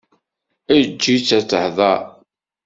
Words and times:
Eǧǧ-itt 0.77 1.29
ad 1.37 1.45
tehder! 1.49 2.01